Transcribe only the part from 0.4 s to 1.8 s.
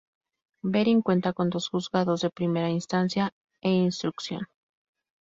Verín cuenta con dos